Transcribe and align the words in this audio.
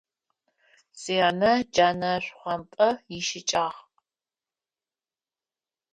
Сянэ 1.01 1.51
джэнэ 1.71 2.13
шхъуантӏэ 2.23 2.89
ищыкӏагъ. 3.17 3.79